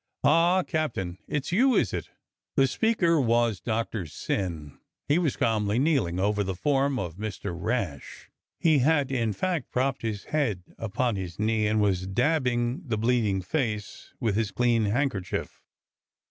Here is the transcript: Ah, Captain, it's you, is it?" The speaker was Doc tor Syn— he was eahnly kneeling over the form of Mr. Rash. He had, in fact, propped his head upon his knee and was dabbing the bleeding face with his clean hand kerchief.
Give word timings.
Ah, 0.23 0.63
Captain, 0.63 1.19
it's 1.27 1.51
you, 1.51 1.75
is 1.75 1.93
it?" 1.93 2.09
The 2.55 2.65
speaker 2.65 3.21
was 3.21 3.59
Doc 3.59 3.91
tor 3.91 4.07
Syn— 4.07 4.79
he 5.07 5.19
was 5.19 5.37
eahnly 5.37 5.79
kneeling 5.79 6.19
over 6.19 6.43
the 6.43 6.55
form 6.55 6.97
of 6.97 7.17
Mr. 7.17 7.55
Rash. 7.55 8.27
He 8.59 8.79
had, 8.79 9.11
in 9.11 9.31
fact, 9.31 9.69
propped 9.69 10.01
his 10.01 10.23
head 10.23 10.63
upon 10.79 11.17
his 11.17 11.37
knee 11.37 11.67
and 11.67 11.79
was 11.81 12.07
dabbing 12.07 12.81
the 12.87 12.97
bleeding 12.97 13.43
face 13.43 14.15
with 14.19 14.35
his 14.35 14.49
clean 14.49 14.85
hand 14.85 15.11
kerchief. 15.11 15.61